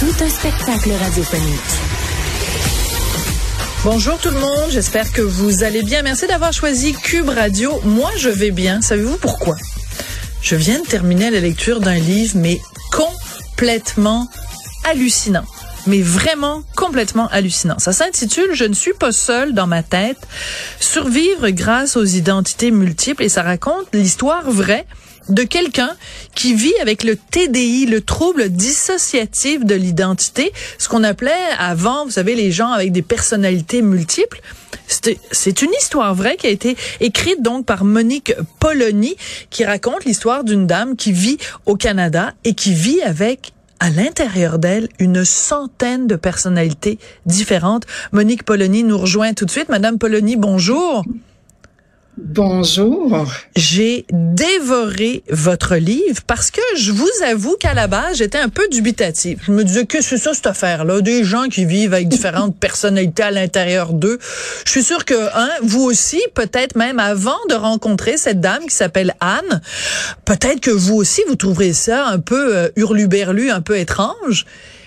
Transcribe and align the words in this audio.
Tout 0.00 0.24
un 0.24 0.30
spectacle 0.30 0.92
radiophonique. 0.92 1.60
Bonjour 3.84 4.16
tout 4.16 4.30
le 4.30 4.40
monde, 4.40 4.70
j'espère 4.70 5.12
que 5.12 5.20
vous 5.20 5.62
allez 5.62 5.82
bien. 5.82 6.00
Merci 6.00 6.26
d'avoir 6.26 6.54
choisi 6.54 6.94
Cube 6.94 7.28
Radio. 7.28 7.78
Moi, 7.84 8.10
je 8.16 8.30
vais 8.30 8.50
bien. 8.50 8.80
Savez-vous 8.80 9.18
pourquoi? 9.18 9.58
Je 10.40 10.56
viens 10.56 10.80
de 10.80 10.86
terminer 10.86 11.28
la 11.28 11.40
lecture 11.40 11.80
d'un 11.80 11.98
livre, 11.98 12.38
mais 12.38 12.58
complètement 12.90 14.26
hallucinant. 14.84 15.44
Mais 15.86 16.00
vraiment 16.00 16.62
complètement 16.76 17.28
hallucinant. 17.28 17.78
Ça 17.78 17.92
s'intitule 17.92 18.54
Je 18.54 18.64
ne 18.64 18.72
suis 18.72 18.94
pas 18.94 19.12
seul 19.12 19.52
dans 19.52 19.66
ma 19.66 19.82
tête. 19.82 20.26
Survivre 20.80 21.50
grâce 21.50 21.98
aux 21.98 22.06
identités 22.06 22.70
multiples 22.70 23.24
et 23.24 23.28
ça 23.28 23.42
raconte 23.42 23.86
l'histoire 23.92 24.50
vraie 24.50 24.86
de 25.28 25.42
quelqu'un 25.42 25.90
qui 26.34 26.54
vit 26.54 26.74
avec 26.80 27.04
le 27.04 27.16
TDI, 27.16 27.86
le 27.86 28.00
trouble 28.00 28.48
dissociatif 28.48 29.64
de 29.64 29.74
l'identité, 29.74 30.52
ce 30.78 30.88
qu'on 30.88 31.04
appelait 31.04 31.30
avant, 31.58 32.04
vous 32.04 32.12
savez, 32.12 32.34
les 32.34 32.50
gens 32.50 32.70
avec 32.70 32.92
des 32.92 33.02
personnalités 33.02 33.82
multiples. 33.82 34.40
C'est 35.30 35.62
une 35.62 35.70
histoire 35.80 36.14
vraie 36.14 36.36
qui 36.36 36.46
a 36.46 36.50
été 36.50 36.76
écrite 37.00 37.42
donc 37.42 37.64
par 37.64 37.84
Monique 37.84 38.34
Polony, 38.58 39.14
qui 39.48 39.64
raconte 39.64 40.04
l'histoire 40.04 40.42
d'une 40.42 40.66
dame 40.66 40.96
qui 40.96 41.12
vit 41.12 41.38
au 41.66 41.76
Canada 41.76 42.34
et 42.44 42.54
qui 42.54 42.74
vit 42.74 43.00
avec 43.02 43.52
à 43.78 43.88
l'intérieur 43.90 44.58
d'elle 44.58 44.88
une 44.98 45.24
centaine 45.24 46.06
de 46.06 46.16
personnalités 46.16 46.98
différentes. 47.24 47.86
Monique 48.12 48.44
Polony 48.44 48.84
nous 48.84 48.98
rejoint 48.98 49.32
tout 49.32 49.46
de 49.46 49.50
suite. 49.50 49.70
Madame 49.70 49.98
Polony, 49.98 50.36
bonjour. 50.36 51.04
Bonjour. 52.22 53.24
J'ai 53.56 54.04
dévoré 54.12 55.22
votre 55.30 55.76
livre 55.76 56.20
parce 56.26 56.50
que 56.50 56.60
je 56.76 56.92
vous 56.92 57.08
avoue 57.24 57.56
qu'à 57.58 57.72
la 57.72 57.86
base, 57.86 58.18
j'étais 58.18 58.38
un 58.38 58.50
peu 58.50 58.68
dubitative. 58.70 59.40
Je 59.46 59.52
me 59.52 59.64
disais 59.64 59.86
que 59.86 60.02
c'est 60.02 60.18
ça 60.18 60.34
cette 60.34 60.46
affaire-là, 60.46 61.00
des 61.00 61.24
gens 61.24 61.44
qui 61.44 61.64
vivent 61.64 61.94
avec 61.94 62.08
différentes 62.08 62.56
personnalités 62.60 63.22
à 63.22 63.30
l'intérieur 63.30 63.94
d'eux. 63.94 64.18
Je 64.66 64.70
suis 64.70 64.82
sûre 64.82 65.06
que 65.06 65.14
hein, 65.14 65.48
vous 65.62 65.82
aussi, 65.82 66.20
peut-être 66.34 66.76
même 66.76 66.98
avant 66.98 67.38
de 67.48 67.54
rencontrer 67.54 68.18
cette 68.18 68.40
dame 68.40 68.64
qui 68.68 68.74
s'appelle 68.74 69.14
Anne, 69.20 69.62
peut-être 70.26 70.60
que 70.60 70.70
vous 70.70 70.96
aussi 70.96 71.22
vous 71.26 71.36
trouverez 71.36 71.72
ça 71.72 72.06
un 72.06 72.18
peu 72.18 72.54
euh, 72.54 72.68
hurluberlu, 72.76 73.50
un 73.50 73.62
peu 73.62 73.78
étrange 73.78 74.44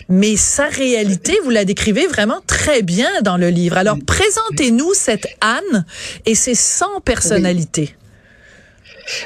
mais 0.10 0.36
sa 0.36 0.68
réalité, 0.68 1.38
vous 1.44 1.50
la 1.50 1.66
décrivez 1.66 2.08
vraiment 2.08 2.42
très 2.48 2.82
bien 2.82 3.10
dans 3.22 3.38
le 3.38 3.50
livre. 3.50 3.78
Alors, 3.78 3.98
présentez-nous 4.06 4.94
cette 4.94 5.28
Anne 5.42 5.86
et 6.26 6.36
ses 6.36 6.56
100 6.56 7.02
personnalités. 7.02 7.96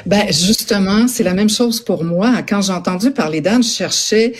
Ben 0.06 0.26
justement, 0.32 1.08
c'est 1.08 1.24
la 1.24 1.34
même 1.34 1.50
chose 1.50 1.80
pour 1.80 2.04
moi. 2.04 2.42
Quand 2.48 2.62
j'ai 2.62 2.72
entendu 2.72 3.10
parler 3.10 3.40
d'Anne, 3.40 3.62
je 3.62 3.70
cherchais 3.70 4.32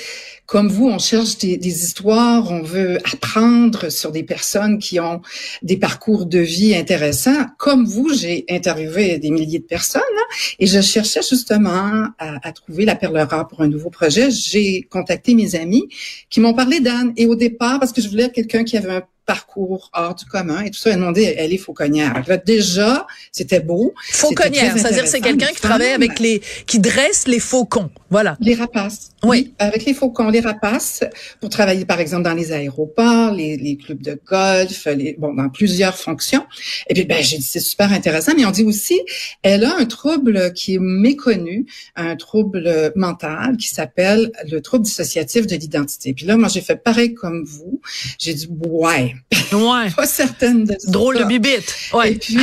comme 0.49 0.69
vous, 0.69 0.88
on 0.88 0.99
cherche 0.99 1.37
des, 1.37 1.59
histoires, 1.69 2.50
on 2.50 2.62
veut 2.62 2.97
apprendre 3.12 3.91
sur 3.91 4.12
des 4.12 4.22
personnes 4.22 4.78
qui 4.78 4.98
ont 4.98 5.21
des 5.60 5.77
parcours 5.77 6.25
de 6.25 6.38
vie 6.38 6.75
intéressants. 6.75 7.44
Comme 7.59 7.84
vous, 7.84 8.15
j'ai 8.15 8.47
interviewé 8.48 9.19
des 9.19 9.31
milliers 9.31 9.59
de 9.59 9.66
personnes 9.66 10.00
hein, 10.00 10.34
et 10.59 10.66
je 10.66 10.81
cherchais 10.81 11.21
justement 11.21 12.06
à, 12.19 12.48
à, 12.48 12.53
trouver 12.53 12.87
la 12.87 12.94
perle 12.94 13.19
rare 13.19 13.47
pour 13.47 13.60
un 13.60 13.69
nouveau 13.69 13.91
projet. 13.91 14.31
J'ai 14.31 14.88
contacté 14.91 15.34
mes 15.34 15.54
amis 15.54 15.87
qui 16.31 16.41
m'ont 16.41 16.54
parlé 16.54 16.81
d'Anne 16.81 17.12
et 17.19 17.27
au 17.27 17.34
départ, 17.34 17.78
parce 17.78 17.93
que 17.93 18.00
je 18.00 18.09
voulais 18.09 18.31
quelqu'un 18.31 18.65
qui 18.65 18.78
avait 18.78 18.94
un 18.94 19.03
parcours 19.28 19.91
hors 19.93 20.15
du 20.15 20.25
commun 20.25 20.62
et 20.62 20.71
tout 20.71 20.78
ça. 20.78 20.89
Elle 20.91 20.97
demandé, 20.97 21.34
elle 21.37 21.53
est 21.53 21.59
fauconnière. 21.59 22.25
Là, 22.27 22.39
déjà, 22.39 23.06
c'était 23.31 23.61
beau. 23.61 23.93
Fauconnière, 24.11 24.72
c'est-à-dire 24.75 25.06
c'est 25.06 25.21
quelqu'un 25.21 25.49
qui 25.49 25.61
travaille 25.61 25.93
avec 25.93 26.19
les, 26.19 26.41
qui 26.66 26.78
dresse 26.78 27.28
les 27.28 27.39
faucons. 27.39 27.91
Voilà. 28.09 28.39
Les 28.41 28.55
rapaces. 28.55 29.11
Oui. 29.22 29.53
Avec 29.59 29.84
les 29.84 29.93
faucons, 29.93 30.31
les 30.31 30.41
rapaces, 30.41 31.05
pour 31.41 31.50
travailler, 31.50 31.84
par 31.84 32.00
exemple, 32.00 32.22
dans 32.22 32.33
les 32.33 32.53
aéroports, 32.53 33.33
les, 33.33 33.59
les 33.59 33.77
clubs 33.77 34.00
de 34.00 34.19
golf, 34.27 34.87
les, 34.87 35.15
bon, 35.19 35.34
dans 35.34 35.50
plusieurs 35.50 35.99
fonctions. 35.99 36.47
Et 36.89 36.95
puis, 36.95 37.05
ben, 37.05 37.22
j'ai 37.22 37.37
dit, 37.37 37.43
c'est 37.43 37.60
super 37.60 37.93
intéressant, 37.93 38.33
mais 38.34 38.47
on 38.47 38.50
dit 38.50 38.65
aussi, 38.65 38.99
elle 39.43 39.65
a 39.65 39.77
un 39.77 39.84
trouble 39.84 40.55
qui 40.55 40.77
est 40.77 40.81
méconnu, 40.81 41.66
un 41.97 42.16
trouble 42.16 42.93
mental 42.97 43.59
qui 43.59 43.69
s'appelle 43.69 44.33
le 44.50 44.60
trouble 44.62 44.84
dissociatif 44.84 45.47
de 45.47 45.55
l'identité. 45.55 46.15
Puis 46.15 46.25
là, 46.25 46.39
moi, 46.39 46.49
j'ai 46.49 46.62
fait 46.62 46.77
pareil 46.77 47.12
comme 47.12 47.45
vous. 47.45 47.83
J'ai 48.19 48.33
dit, 48.33 48.49
ouais, 48.66 49.15
Ouais. 49.52 49.90
pas 49.96 50.06
certaine 50.06 50.64
de 50.64 50.74
ça. 50.78 50.90
Drôle 50.90 51.18
de 51.18 51.24
bibite. 51.24 51.74
Ouais. 51.92 52.12
Et 52.12 52.14
puis, 52.16 52.36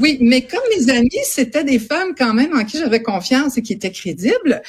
oui, 0.00 0.18
mais 0.20 0.42
comme 0.42 0.60
mes 0.76 0.90
amies, 0.90 1.08
c'était 1.24 1.64
des 1.64 1.78
femmes 1.78 2.14
quand 2.16 2.34
même 2.34 2.56
en 2.56 2.64
qui 2.64 2.78
j'avais 2.78 3.02
confiance 3.02 3.56
et 3.56 3.62
qui 3.62 3.72
étaient 3.72 3.90
crédibles, 3.92 4.62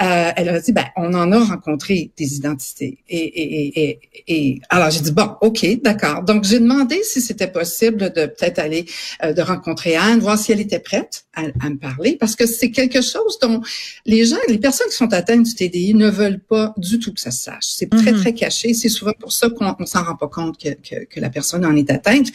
euh, 0.00 0.30
elle 0.36 0.48
a 0.48 0.60
dit, 0.60 0.72
ben, 0.72 0.86
on 0.96 1.14
en 1.14 1.32
a 1.32 1.38
rencontré 1.44 2.10
des 2.16 2.36
identités. 2.36 2.98
Et, 3.08 3.18
et, 3.18 3.82
et, 3.90 4.00
et 4.28 4.60
alors 4.68 4.90
j'ai 4.90 5.00
dit, 5.00 5.12
bon, 5.12 5.30
ok, 5.40 5.66
d'accord. 5.82 6.22
Donc 6.22 6.44
j'ai 6.44 6.58
demandé 6.60 7.00
si 7.04 7.20
c'était 7.20 7.48
possible 7.50 8.12
de 8.12 8.26
peut-être 8.26 8.58
aller, 8.58 8.86
euh, 9.24 9.32
de 9.32 9.42
rencontrer 9.42 9.96
Anne, 9.96 10.20
voir 10.20 10.38
si 10.38 10.52
elle 10.52 10.60
était 10.60 10.78
prête 10.80 11.24
à, 11.34 11.42
à 11.64 11.70
me 11.70 11.76
parler, 11.78 12.16
parce 12.20 12.36
que 12.36 12.46
c'est 12.46 12.70
quelque 12.70 13.00
chose 13.00 13.38
dont 13.40 13.62
les 14.06 14.24
gens, 14.26 14.36
les 14.48 14.58
personnes 14.58 14.88
qui 14.88 14.96
sont 14.96 15.12
atteintes 15.12 15.44
du 15.44 15.54
TDI 15.54 15.94
ne 15.94 16.10
veulent 16.10 16.40
pas 16.40 16.74
du 16.76 16.98
tout 16.98 17.12
que 17.12 17.20
ça 17.20 17.30
se 17.30 17.44
sache. 17.44 17.64
C'est 17.64 17.88
très, 17.90 18.12
Mhm. 18.12 18.20
très 18.20 18.34
caché. 18.34 18.74
C'est 18.74 18.88
souvent 18.90 19.12
pour 19.18 19.32
ça 19.32 19.48
qu'on 19.48 19.74
on 19.78 19.86
s'en 19.86 20.04
rend 20.04 20.16
pas 20.16 20.28
compte 20.28 20.58
que, 20.62 20.68
que, 20.70 20.91
que 21.10 21.20
la 21.20 21.30
personne 21.30 21.64
en 21.64 21.76
est 21.76 21.90
atteinte. 21.90 22.28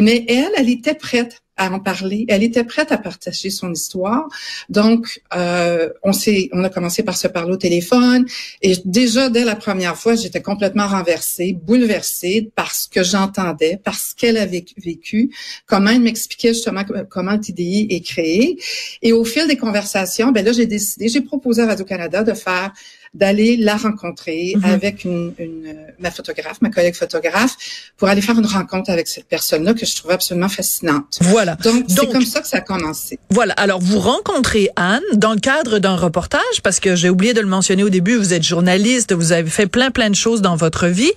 Mais 0.00 0.24
elle, 0.28 0.50
elle 0.56 0.70
était 0.70 0.94
prête 0.94 1.42
à 1.58 1.70
en 1.70 1.80
parler. 1.80 2.24
Elle 2.28 2.42
était 2.42 2.64
prête 2.64 2.92
à 2.92 2.98
partager 2.98 3.50
son 3.50 3.72
histoire. 3.72 4.26
Donc, 4.68 5.20
euh, 5.34 5.90
on 6.02 6.12
s'est, 6.12 6.48
on 6.52 6.64
a 6.64 6.70
commencé 6.70 7.02
par 7.02 7.16
se 7.16 7.28
parler 7.28 7.52
au 7.52 7.56
téléphone. 7.56 8.24
Et 8.62 8.76
déjà 8.84 9.28
dès 9.28 9.44
la 9.44 9.56
première 9.56 9.96
fois, 9.96 10.14
j'étais 10.14 10.40
complètement 10.40 10.86
renversée, 10.86 11.52
bouleversée 11.52 12.50
par 12.54 12.74
ce 12.74 12.88
que 12.88 13.02
j'entendais, 13.02 13.78
parce 13.82 14.14
qu'elle 14.14 14.36
avait 14.36 14.64
vécu, 14.82 15.34
comment 15.66 15.90
elle 15.90 16.00
m'expliquait 16.00 16.54
justement 16.54 16.84
comment 17.10 17.38
TDI 17.38 17.88
est 17.90 18.00
créé. 18.00 18.58
Et 19.02 19.12
au 19.12 19.24
fil 19.24 19.46
des 19.48 19.56
conversations, 19.56 20.30
ben 20.30 20.44
là, 20.44 20.52
j'ai 20.52 20.66
décidé, 20.66 21.08
j'ai 21.08 21.20
proposé 21.20 21.62
à 21.62 21.66
Radio 21.66 21.84
Canada 21.84 22.22
de 22.22 22.32
faire 22.32 22.72
d'aller 23.14 23.56
la 23.56 23.76
rencontrer 23.76 24.54
Mhm. 24.56 24.64
avec 24.64 25.04
une, 25.04 25.32
une, 25.38 25.76
ma 25.98 26.10
photographe, 26.10 26.58
ma 26.60 26.70
collègue 26.70 26.94
photographe, 26.94 27.56
pour 27.96 28.08
aller 28.08 28.20
faire 28.20 28.38
une 28.38 28.46
rencontre 28.46 28.90
avec 28.90 29.08
cette 29.08 29.26
personne-là 29.26 29.74
que 29.74 29.86
je 29.86 29.96
trouvais 29.96 30.14
absolument 30.14 30.48
fascinante. 30.48 31.18
Voilà. 31.20 31.56
Donc, 31.56 31.84
c'est 31.88 32.10
comme 32.12 32.24
ça 32.24 32.40
que 32.40 32.48
ça 32.48 32.58
a 32.58 32.60
commencé. 32.60 33.18
Voilà. 33.30 33.54
Alors, 33.54 33.80
vous 33.80 33.98
rencontrez 33.98 34.70
Anne 34.76 35.02
dans 35.14 35.32
le 35.32 35.40
cadre 35.40 35.78
d'un 35.78 35.96
reportage, 35.96 36.62
parce 36.62 36.80
que 36.80 36.94
j'ai 36.96 37.10
oublié 37.10 37.34
de 37.34 37.40
le 37.40 37.46
mentionner 37.46 37.82
au 37.82 37.88
début, 37.90 38.16
vous 38.16 38.32
êtes 38.34 38.42
journaliste, 38.42 39.12
vous 39.12 39.32
avez 39.32 39.48
fait 39.50 39.66
plein, 39.66 39.90
plein 39.90 40.10
de 40.10 40.14
choses 40.14 40.42
dans 40.42 40.56
votre 40.56 40.86
vie. 40.86 41.12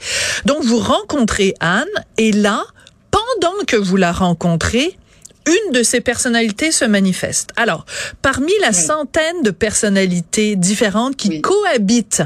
Donc, 0.45 0.63
vous 0.63 0.79
rencontrez 0.79 1.53
Anne, 1.59 1.85
et 2.17 2.31
là, 2.31 2.63
pendant 3.11 3.53
que 3.67 3.75
vous 3.75 3.97
la 3.97 4.11
rencontrez, 4.11 4.97
une 5.47 5.71
de 5.73 5.83
ses 5.83 6.01
personnalités 6.01 6.71
se 6.71 6.85
manifeste. 6.85 7.51
Alors, 7.55 7.85
parmi 8.21 8.51
la 8.61 8.69
Oui. 8.69 8.73
centaine 8.75 9.41
de 9.43 9.51
personnalités 9.51 10.55
différentes 10.55 11.15
qui 11.15 11.29
Oui. 11.29 11.41
cohabitent 11.41 12.23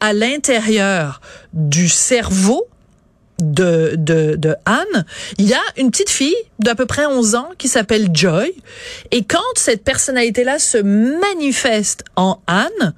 à 0.00 0.12
l'intérieur 0.12 1.20
du 1.52 1.88
cerveau 1.88 2.66
de, 3.38 3.94
de, 3.98 4.34
de 4.36 4.54
Anne, 4.64 5.04
il 5.36 5.46
y 5.46 5.52
a 5.54 5.60
une 5.76 5.90
petite 5.90 6.08
fille 6.08 6.34
d'à 6.58 6.74
peu 6.74 6.86
près 6.86 7.04
11 7.04 7.34
ans 7.34 7.50
qui 7.58 7.68
s'appelle 7.68 8.08
Joy. 8.14 8.54
Et 9.10 9.24
quand 9.24 9.42
cette 9.56 9.84
personnalité-là 9.84 10.58
se 10.58 10.78
manifeste 10.78 12.04
en 12.16 12.40
Anne, 12.46 12.94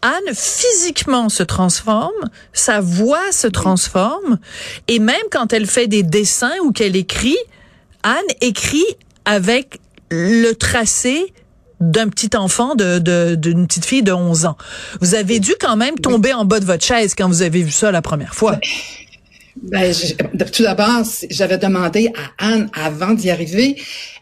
Anne 0.00 0.32
physiquement 0.34 1.28
se 1.28 1.42
transforme, 1.42 2.30
sa 2.54 2.80
voix 2.80 3.30
se 3.32 3.46
transforme, 3.48 4.38
et 4.86 5.00
même 5.00 5.16
quand 5.30 5.52
elle 5.52 5.66
fait 5.66 5.86
des 5.88 6.02
dessins 6.02 6.54
ou 6.62 6.72
qu'elle 6.72 6.96
écrit, 6.96 7.36
Anne 8.02 8.24
écrit 8.40 8.84
avec 9.24 9.80
le 10.10 10.52
tracé 10.52 11.32
d'un 11.80 12.08
petit 12.08 12.36
enfant, 12.36 12.74
de 12.74 13.34
d'une 13.36 13.66
petite 13.66 13.84
fille 13.84 14.02
de 14.02 14.12
11 14.12 14.46
ans. 14.46 14.56
Vous 15.00 15.14
avez 15.14 15.38
dû 15.38 15.54
quand 15.60 15.76
même 15.76 15.96
tomber 15.96 16.32
en 16.32 16.44
bas 16.44 16.60
de 16.60 16.64
votre 16.64 16.84
chaise 16.84 17.14
quand 17.16 17.28
vous 17.28 17.42
avez 17.42 17.62
vu 17.62 17.70
ça 17.70 17.92
la 17.92 18.02
première 18.02 18.34
fois. 18.34 18.58
Ben, 19.62 19.92
tout 20.52 20.62
d'abord, 20.62 21.02
j'avais 21.30 21.58
demandé 21.58 22.10
à 22.38 22.46
Anne, 22.48 22.70
avant 22.74 23.12
d'y 23.12 23.30
arriver, 23.30 23.76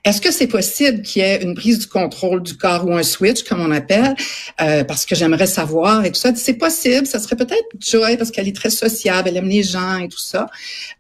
est-ce 0.05 0.21
que 0.21 0.31
c'est 0.31 0.47
possible 0.47 1.03
qu'il 1.03 1.23
y 1.23 1.25
ait 1.25 1.43
une 1.43 1.55
prise 1.55 1.79
du 1.81 1.87
contrôle 1.89 2.43
du 2.43 2.57
corps 2.57 2.87
ou 2.87 2.93
un 2.95 3.03
switch, 3.03 3.43
comme 3.43 3.61
on 3.61 3.71
appelle, 3.71 4.15
euh, 4.61 4.85
parce 4.85 5.05
que 5.05 5.15
j'aimerais 5.15 5.47
savoir 5.47 6.05
et 6.05 6.13
tout 6.13 6.19
ça. 6.21 6.35
C'est 6.35 6.55
possible, 6.55 7.07
ça 7.07 7.19
serait 7.19 7.37
peut-être 7.37 7.67
Joy 7.81 8.17
parce 8.17 8.31
qu'elle 8.31 8.49
est 8.49 8.57
très 8.57 8.71
sociable, 8.71 9.29
elle 9.29 9.37
aime 9.37 9.49
les 9.49 9.63
gens 9.63 9.99
et 9.99 10.09
tout 10.09 10.19
ça. 10.19 10.47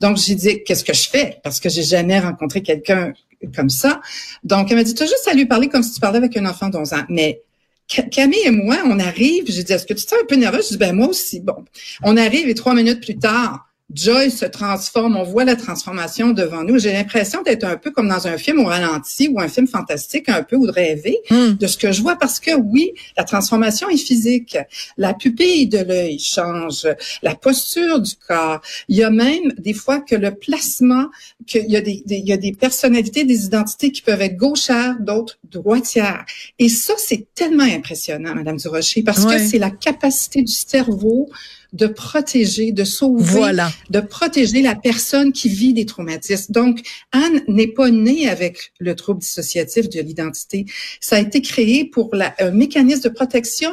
Donc 0.00 0.16
j'ai 0.16 0.34
dit, 0.34 0.62
qu'est-ce 0.64 0.84
que 0.84 0.94
je 0.94 1.08
fais? 1.08 1.38
Parce 1.42 1.60
que 1.60 1.68
j'ai 1.68 1.82
jamais 1.82 2.18
rencontré 2.18 2.62
quelqu'un 2.62 3.12
comme 3.54 3.70
ça. 3.70 4.00
Donc 4.44 4.70
elle 4.70 4.76
m'a 4.76 4.84
dit, 4.84 4.94
tu 4.94 5.02
as 5.02 5.06
juste 5.06 5.28
à 5.30 5.34
lui 5.34 5.46
parler 5.46 5.68
comme 5.68 5.82
si 5.82 5.92
tu 5.92 6.00
parlais 6.00 6.18
avec 6.18 6.36
un 6.36 6.46
enfant 6.46 6.68
d'11 6.68 6.94
ans, 6.94 7.04
mais 7.08 7.42
Ca- 7.88 8.02
Camille 8.02 8.40
et 8.44 8.50
moi, 8.50 8.78
on 8.84 8.98
arrive, 8.98 9.44
j'ai 9.46 9.62
dit, 9.62 9.72
est-ce 9.72 9.86
que 9.86 9.94
tu 9.94 10.04
te 10.04 10.14
un 10.14 10.24
peu 10.28 10.34
nerveuse? 10.34 10.64
Je 10.64 10.70
dis, 10.72 10.76
ben 10.78 10.92
moi 10.94 11.06
aussi. 11.08 11.40
Bon, 11.40 11.64
on 12.02 12.16
arrive 12.16 12.48
et 12.48 12.54
trois 12.54 12.74
minutes 12.74 13.00
plus 13.00 13.16
tard, 13.16 13.65
Joy 13.94 14.32
se 14.32 14.44
transforme, 14.44 15.16
on 15.16 15.22
voit 15.22 15.44
la 15.44 15.54
transformation 15.54 16.30
devant 16.30 16.64
nous. 16.64 16.76
J'ai 16.76 16.92
l'impression 16.92 17.42
d'être 17.42 17.62
un 17.62 17.76
peu 17.76 17.92
comme 17.92 18.08
dans 18.08 18.26
un 18.26 18.36
film 18.36 18.58
au 18.58 18.64
ralenti 18.64 19.28
ou 19.28 19.38
un 19.40 19.46
film 19.46 19.68
fantastique, 19.68 20.28
un 20.28 20.42
peu 20.42 20.56
ou 20.56 20.66
de 20.66 20.72
rêver 20.72 21.18
Hmm. 21.30 21.52
de 21.52 21.66
ce 21.68 21.76
que 21.76 21.92
je 21.92 22.02
vois 22.02 22.16
parce 22.16 22.40
que 22.40 22.50
oui, 22.56 22.92
la 23.16 23.22
transformation 23.22 23.88
est 23.88 23.96
physique. 23.96 24.58
La 24.96 25.14
pupille 25.14 25.68
de 25.68 25.78
l'œil 25.78 26.18
change, 26.18 26.88
la 27.22 27.36
posture 27.36 28.00
du 28.00 28.12
corps. 28.26 28.60
Il 28.88 28.96
y 28.96 29.04
a 29.04 29.10
même 29.10 29.52
des 29.56 29.72
fois 29.72 30.00
que 30.00 30.16
le 30.16 30.34
placement, 30.34 31.06
qu'il 31.46 31.70
y 31.70 31.76
a 31.76 31.80
des, 31.80 32.02
des- 32.06 32.16
il 32.16 32.26
y 32.28 32.32
a 32.32 32.36
des 32.36 32.52
personnalités, 32.52 33.22
des 33.24 33.44
identités 33.44 33.92
qui 33.92 34.02
peuvent 34.02 34.20
être 34.20 34.36
gauchères, 34.36 34.96
d'autres 34.98 35.38
droitières. 35.48 36.24
Et 36.58 36.68
ça, 36.68 36.94
c'est 36.98 37.26
tellement 37.36 37.62
impressionnant, 37.62 38.34
Madame 38.34 38.56
Durocher, 38.56 39.02
parce 39.04 39.24
Ouais. 39.24 39.36
que 39.36 39.42
c'est 39.46 39.58
la 39.58 39.70
capacité 39.70 40.42
du 40.42 40.52
cerveau 40.52 41.28
de 41.72 41.86
protéger, 41.86 42.72
de 42.72 42.84
sauver 42.84 43.22
Voilà. 43.24 43.70
de 43.90 44.00
protéger 44.00 44.62
la 44.62 44.74
personne 44.74 45.32
qui 45.32 45.48
vit 45.48 45.72
des 45.72 45.86
traumatismes. 45.86 46.52
Donc, 46.52 46.80
Anne 47.12 47.42
n'est 47.48 47.66
pas 47.68 47.90
née 47.90 48.28
avec 48.28 48.72
le 48.78 48.94
trouble 48.94 49.20
dissociatif 49.20 49.88
de 49.88 50.00
l'identité. 50.00 50.66
Ça 51.00 51.16
a 51.16 51.20
été 51.20 51.40
créé 51.42 51.84
pour 51.84 52.14
la, 52.14 52.34
un 52.38 52.50
mécanisme 52.50 53.02
de 53.02 53.08
protection 53.08 53.72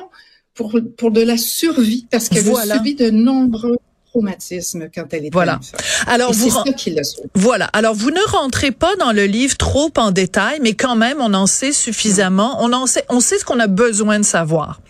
pour, 0.54 0.80
pour 0.98 1.12
de 1.12 1.22
la 1.22 1.38
survie, 1.38 2.06
parce 2.12 2.30
qu'elle 2.30 2.44
Voilà. 2.44 2.76
a 2.76 2.78
subi 2.78 2.96
de 2.96 3.10
nombreux 3.10 3.78
quand 4.14 5.06
elle 5.12 5.20
était 5.26 5.30
Voilà. 5.34 5.58
enfant. 5.60 5.78
Alors 6.08 6.32
Et 6.32 6.34
vous 6.36 6.50
ça 6.50 6.64
qui. 6.76 6.96
Voilà. 7.34 7.66
Alors, 7.74 7.96
vous 7.96 8.12
ne 8.12 8.32
rentrez 8.32 8.72
pas 8.72 8.96
dans 8.98 9.12
le 9.12 9.26
livre 9.26 9.58
trop 9.58 9.92
en 9.98 10.12
détail, 10.12 10.60
mais 10.62 10.74
quand 10.74 10.96
même, 10.96 11.18
on 11.20 11.34
en 11.34 11.48
sait 11.48 11.72
suffisamment. 11.72 12.58
On 12.64 12.72
en 12.74 12.86
sait, 12.86 13.04
on 13.10 13.20
sait 13.20 13.40
ce 13.40 13.46
qu'on 13.46 13.60
a 13.60 13.68
besoin 13.68 14.20
de 14.20 14.26
savoir 14.26 14.82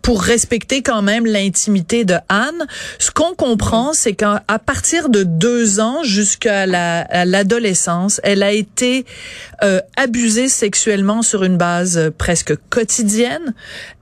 pour 0.00 0.22
respecter 0.22 0.82
quand 0.82 1.02
même 1.02 1.26
l'intimité 1.26 2.04
de 2.04 2.14
Anne. 2.28 2.66
Ce 2.98 3.10
qu'on 3.10 3.34
comprend, 3.34 3.92
c'est 3.92 4.14
qu'à 4.14 4.42
partir 4.64 5.08
de 5.10 5.22
deux 5.24 5.78
ans 5.80 6.02
jusqu'à 6.02 6.66
la- 6.66 7.24
l'adolescence, 7.26 8.20
elle 8.24 8.42
a 8.42 8.52
été 8.52 9.04
euh, 9.62 9.80
abusée 9.96 10.48
sexuellement 10.48 11.22
sur 11.22 11.44
une 11.44 11.56
base 11.58 11.98
euh, 11.98 12.10
presque 12.10 12.54
quotidienne 12.70 13.54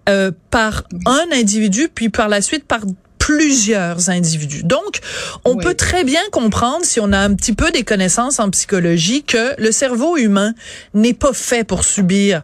euh, 0.08 0.30
par 0.50 0.84
un 1.06 1.24
individu, 1.32 1.88
puis 1.92 2.08
par 2.08 2.28
la 2.28 2.40
suite 2.40 2.64
par 2.64 2.80
plusieurs 3.20 4.10
individus. 4.10 4.64
Donc, 4.64 4.98
on 5.44 5.54
Oui. 5.54 5.62
peut 5.64 5.74
très 5.74 6.02
bien 6.02 6.20
comprendre, 6.32 6.84
si 6.84 6.98
on 6.98 7.12
a 7.12 7.18
un 7.18 7.34
petit 7.34 7.52
peu 7.52 7.70
des 7.70 7.84
connaissances 7.84 8.40
en 8.40 8.50
psychologie, 8.50 9.22
que 9.22 9.54
le 9.60 9.70
cerveau 9.70 10.16
humain 10.16 10.52
n'est 10.94 11.14
pas 11.14 11.32
fait 11.32 11.62
pour 11.62 11.84
subir 11.84 12.42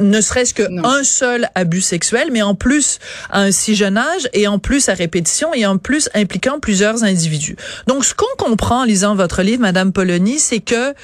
ne 0.00 0.20
serait-ce 0.20 0.54
que 0.54 0.64
Non. 0.68 0.84
un 0.84 1.04
seul 1.04 1.48
abus 1.54 1.80
sexuel, 1.80 2.30
mais 2.32 2.42
en 2.42 2.56
plus 2.56 2.98
à 3.30 3.42
un 3.42 3.52
si 3.52 3.76
jeune 3.76 3.96
âge 3.96 4.28
et 4.32 4.48
en 4.48 4.58
plus 4.58 4.88
à 4.88 4.94
répétition 4.94 5.54
et 5.54 5.66
en 5.66 5.78
plus 5.78 6.08
impliquant 6.14 6.58
plusieurs 6.58 7.04
individus. 7.04 7.54
Donc, 7.86 8.04
ce 8.04 8.12
qu'on 8.12 8.26
comprend 8.36 8.80
en 8.80 8.84
lisant 8.84 9.14
votre 9.14 9.42
livre, 9.42 9.62
Madame 9.62 9.92
Polony, 9.92 10.40
c'est 10.40 10.58
que 10.58 10.94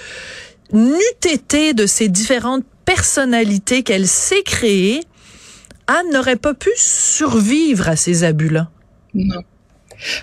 n'eût 0.73 0.99
été 1.25 1.73
de 1.73 1.87
ces 1.87 2.09
différentes 2.09 2.65
personnalités 2.85 3.85
qu'elle 3.85 4.09
s'est 4.09 4.43
créées, 4.43 5.05
Anne 5.87 6.11
n'aurait 6.13 6.35
pas 6.35 6.55
pu 6.55 6.71
survivre 6.77 7.89
à 7.89 7.95
ces 7.95 8.25
abus-là. 8.25 8.71
Non. 9.15 9.43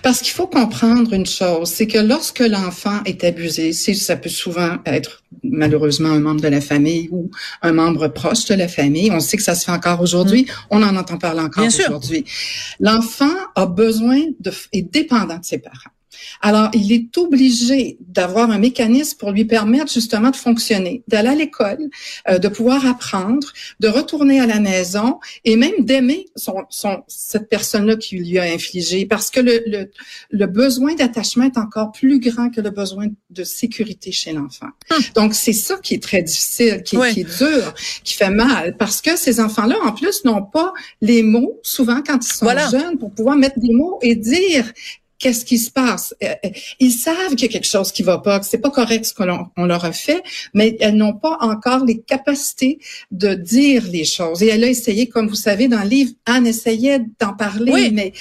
Parce 0.02 0.22
qu'il 0.22 0.32
faut 0.34 0.48
comprendre 0.48 1.14
une 1.14 1.28
chose, 1.28 1.70
c'est 1.70 1.86
que 1.86 2.00
lorsque 2.00 2.40
l'enfant 2.40 3.00
est 3.06 3.24
abusé, 3.24 3.74
c'est- 3.74 3.94
ça 3.94 4.16
peut 4.16 4.30
souvent 4.30 4.78
être 4.88 5.24
malheureusement 5.44 6.10
un 6.10 6.20
membre 6.20 6.42
de 6.42 6.48
la 6.48 6.62
famille 6.62 7.10
ou 7.12 7.30
un 7.62 7.74
membre 7.74 8.08
proche 8.08 8.46
de 8.46 8.56
la 8.56 8.68
famille. 8.68 9.12
On 9.12 9.20
sait 9.20 9.38
que 9.38 9.44
ça 9.44 9.54
se 9.54 9.66
fait 9.66 9.72
encore 9.72 10.02
aujourd'hui. 10.02 10.48
On 10.72 10.82
en 10.82 10.96
entend 10.96 11.18
parler 11.20 11.42
encore 11.42 11.62
Bien 11.62 11.70
sûr. 11.70 11.86
aujourd'hui. 11.90 12.26
L'enfant 12.80 13.30
a 13.56 13.68
besoin 13.68 14.20
de, 14.40 14.52
est 14.74 14.82
dépendant 14.82 15.38
de 15.38 15.46
ses 15.46 15.60
parents. 15.60 15.92
Alors, 16.42 16.70
il 16.74 16.92
est 16.92 17.18
obligé 17.18 17.98
d'avoir 18.02 18.50
un 18.52 18.58
mécanisme 18.60 19.18
pour 19.18 19.32
lui 19.32 19.46
permettre 19.46 19.92
justement 19.92 20.30
de 20.32 20.36
fonctionner, 20.36 21.04
d'aller 21.08 21.30
à 21.30 21.36
l'école, 21.36 21.90
euh, 22.30 22.38
de 22.38 22.48
pouvoir 22.48 22.86
apprendre, 22.86 23.48
de 23.80 23.88
retourner 23.88 24.40
à 24.40 24.46
la 24.48 24.60
maison 24.60 25.20
et 25.46 25.56
même 25.56 25.74
d'aimer 25.80 26.26
son, 26.36 26.56
son, 26.70 27.04
cette 27.08 27.50
personne-là 27.50 27.96
qui 27.96 28.18
lui 28.18 28.38
a 28.40 28.44
infligé, 28.44 29.06
parce 29.06 29.30
que 29.30 29.40
le, 29.40 29.62
le, 29.68 29.92
le 30.32 30.46
besoin 30.48 30.96
d'attachement 30.96 31.46
est 31.46 31.58
encore 31.58 31.92
plus 31.92 32.20
grand 32.20 32.50
que 32.50 32.62
le 32.62 32.70
besoin 32.70 33.08
de 33.30 33.44
sécurité 33.44 34.12
chez 34.12 34.34
l'enfant. 34.34 34.68
Donc, 35.16 35.34
c'est 35.34 35.54
ça 35.54 35.78
qui 35.82 35.94
est 35.96 36.04
très 36.04 36.22
difficile, 36.24 36.82
qui, 36.84 36.98
qui 37.14 37.22
est 37.22 37.38
dur, 37.38 37.74
qui 38.04 38.14
fait 38.16 38.30
mal, 38.30 38.76
parce 38.78 39.02
que 39.02 39.16
ces 39.16 39.40
enfants-là, 39.40 39.76
en 39.84 39.92
plus, 39.92 40.24
n'ont 40.26 40.44
pas 40.44 40.74
les 41.02 41.24
mots, 41.24 41.60
souvent 41.64 42.02
quand 42.06 42.20
ils 42.26 42.32
sont 42.34 42.46
Voilà. 42.46 42.70
jeunes, 42.70 42.98
pour 42.98 43.12
pouvoir 43.12 43.36
mettre 43.36 43.60
des 43.60 43.74
mots 43.74 44.00
et 44.02 44.16
dire 44.16 44.72
qu'est-ce 45.20 45.46
qui 45.46 45.58
se 45.58 45.72
passe? 45.72 46.14
Euh, 46.24 46.34
euh, 46.46 46.50
Ils 46.80 46.92
savent 46.92 47.36
qu'il 47.36 47.44
y 47.44 47.46
a 47.46 47.52
quelque 47.52 47.68
chose 47.68 47.92
qui 47.92 48.04
va 48.04 48.18
pas, 48.20 48.40
que 48.40 48.46
c'est 48.46 48.58
pas 48.60 48.70
correct 48.72 49.06
ce 49.06 49.14
qu'on 49.14 49.50
on 49.58 49.66
leur 49.66 49.84
a 49.86 49.92
fait, 49.92 50.22
mais 50.54 50.78
elles 50.80 50.96
n'ont 50.96 51.14
pas 51.16 51.38
encore 51.42 51.84
les 51.86 52.00
capacités 52.00 52.80
de 53.12 53.34
dire 53.34 53.84
les 53.92 54.06
choses. 54.06 54.44
Et 54.44 54.48
elle 54.48 54.64
a 54.64 54.68
essayé, 54.68 55.08
comme 55.08 55.28
vous 55.28 55.36
savez, 55.36 55.68
dans 55.68 55.82
le 55.84 55.90
livre, 55.90 56.12
Anne 56.26 56.48
essayait 56.48 57.00
d'en 57.20 57.34
parler, 57.34 57.72
Oui. 57.72 57.90
mais 57.94 58.14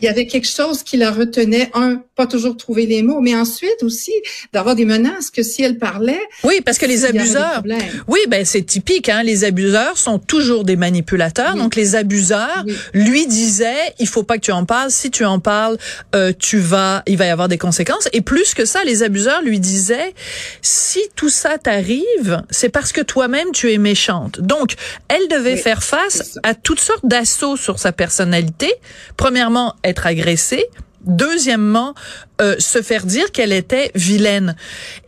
il 0.00 0.04
y 0.04 0.08
avait 0.08 0.26
quelque 0.26 0.48
chose 0.48 0.82
qui 0.82 0.96
la 0.96 1.10
retenait. 1.10 1.70
Un, 1.74 2.02
pas 2.14 2.26
toujours 2.26 2.56
trouver 2.56 2.86
les 2.86 3.02
mots, 3.02 3.20
mais 3.20 3.34
ensuite 3.34 3.82
aussi 3.82 4.12
d'avoir 4.52 4.74
des 4.74 4.84
menaces 4.84 5.30
que 5.30 5.42
si 5.42 5.62
elle 5.62 5.78
parlait, 5.78 6.20
Oui, 6.44 6.60
parce 6.64 6.78
que 6.78 6.86
les 6.86 7.04
abuseurs, 7.04 7.62
oui, 8.08 8.18
ben 8.28 8.44
c'est 8.44 8.62
typique. 8.62 9.08
Hein, 9.08 9.22
les 9.22 9.44
abuseurs 9.44 9.96
sont 9.98 10.18
toujours 10.18 10.64
des 10.64 10.76
manipulateurs. 10.76 11.52
Oui. 11.54 11.60
Donc 11.60 11.76
les 11.76 11.94
abuseurs 11.96 12.64
Oui. 12.66 12.74
lui 12.94 13.26
disaient, 13.26 13.94
il 13.98 14.08
faut 14.08 14.22
pas 14.24 14.36
que 14.36 14.42
tu 14.42 14.52
en 14.52 14.64
parles. 14.64 14.90
Si 14.90 15.10
tu 15.10 15.24
en 15.24 15.38
parles, 15.38 15.78
euh, 16.14 16.32
tu 16.38 16.58
vas, 16.58 17.02
il 17.06 17.16
va 17.16 17.26
y 17.26 17.30
avoir 17.30 17.48
des 17.48 17.58
conséquences. 17.58 18.08
Et 18.12 18.20
plus 18.20 18.54
que 18.54 18.64
ça, 18.64 18.82
les 18.84 19.02
abuseurs 19.02 19.42
lui 19.42 19.60
disaient, 19.60 20.14
si 20.62 21.00
tout 21.16 21.28
ça 21.28 21.58
t'arrive, 21.58 22.42
c'est 22.50 22.68
parce 22.68 22.92
que 22.92 23.00
toi-même 23.00 23.52
tu 23.52 23.72
es 23.72 23.78
méchante. 23.78 24.40
Donc 24.40 24.74
elle 25.08 25.28
devait 25.28 25.54
Oui, 25.54 25.58
faire 25.58 25.82
face 25.82 26.38
à 26.42 26.54
toutes 26.54 26.80
sortes 26.80 27.04
d'assauts 27.06 27.56
sur 27.56 27.78
sa 27.78 27.92
personnalité. 27.92 28.72
Premièrement, 29.16 29.74
être 29.88 30.06
agressée. 30.06 30.66
Deuxièmement, 31.04 31.94
euh, 32.40 32.56
se 32.58 32.82
faire 32.82 33.06
dire 33.06 33.30
qu'elle 33.32 33.52
était 33.52 33.90
vilaine. 33.94 34.56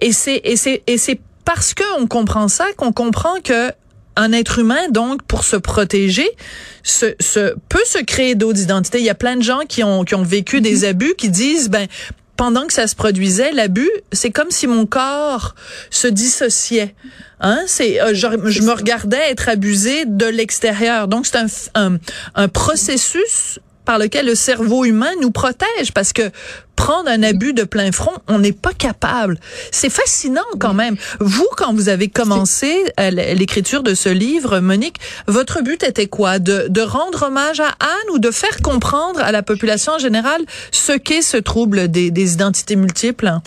Et 0.00 0.12
c'est 0.12 0.40
et 0.44 0.56
c'est 0.56 0.82
et 0.86 0.98
c'est 0.98 1.20
parce 1.44 1.74
que 1.74 1.84
on 2.00 2.06
comprend 2.06 2.48
ça 2.48 2.66
qu'on 2.76 2.92
comprend 2.92 3.40
que 3.42 3.72
un 4.16 4.32
être 4.32 4.58
humain, 4.58 4.88
donc, 4.90 5.22
pour 5.22 5.44
se 5.44 5.56
protéger, 5.56 6.28
se, 6.82 7.14
se 7.20 7.54
peut 7.68 7.84
se 7.86 8.02
créer 8.02 8.34
d'autres 8.34 8.60
identités. 8.60 8.98
Il 8.98 9.04
y 9.04 9.10
a 9.10 9.14
plein 9.14 9.36
de 9.36 9.42
gens 9.42 9.60
qui 9.68 9.82
ont, 9.82 10.04
qui 10.04 10.14
ont 10.14 10.22
vécu 10.22 10.60
des 10.60 10.84
abus 10.84 11.14
qui 11.16 11.30
disent, 11.30 11.70
ben, 11.70 11.86
pendant 12.36 12.66
que 12.66 12.72
ça 12.72 12.86
se 12.86 12.94
produisait, 12.94 13.52
l'abus, 13.52 13.90
c'est 14.12 14.30
comme 14.30 14.50
si 14.50 14.66
mon 14.66 14.86
corps 14.86 15.54
se 15.90 16.06
dissociait. 16.06 16.94
Hein, 17.40 17.60
c'est, 17.66 18.00
euh, 18.00 18.12
je, 18.14 18.26
je 18.46 18.62
me 18.62 18.72
regardais 18.72 19.30
être 19.30 19.48
abusé 19.48 20.04
de 20.06 20.26
l'extérieur. 20.26 21.08
Donc 21.08 21.26
c'est 21.26 21.36
un, 21.36 21.46
un, 21.74 21.98
un 22.34 22.48
processus 22.48 23.58
par 23.90 23.98
lequel 23.98 24.26
le 24.26 24.36
cerveau 24.36 24.84
humain 24.84 25.10
nous 25.20 25.32
protège 25.32 25.90
parce 25.92 26.12
que 26.12 26.30
prendre 26.76 27.08
un 27.08 27.24
abus 27.24 27.54
de 27.54 27.64
plein 27.64 27.90
front, 27.90 28.12
on 28.28 28.38
n'est 28.38 28.52
pas 28.52 28.72
capable. 28.72 29.36
C'est 29.72 29.90
fascinant 29.90 30.46
quand 30.60 30.74
même. 30.74 30.94
Vous, 31.18 31.48
quand 31.56 31.74
vous 31.74 31.88
avez 31.88 32.06
commencé 32.06 32.84
euh, 33.00 33.10
l'écriture 33.10 33.82
de 33.82 33.94
ce 33.94 34.08
livre, 34.08 34.60
Monique, 34.60 34.98
votre 35.26 35.60
but 35.62 35.82
était 35.82 36.06
quoi? 36.06 36.38
De, 36.38 36.68
de 36.68 36.80
rendre 36.80 37.24
hommage 37.24 37.58
à 37.58 37.70
Anne 37.80 38.10
ou 38.12 38.20
de 38.20 38.30
faire 38.30 38.58
comprendre 38.62 39.18
à 39.18 39.32
la 39.32 39.42
population 39.42 39.94
en 39.94 39.98
général 39.98 40.40
ce 40.70 40.92
qu'est 40.92 41.22
ce 41.22 41.36
trouble 41.36 41.88
des, 41.88 42.12
des 42.12 42.34
identités 42.34 42.76
multiples? 42.76 43.40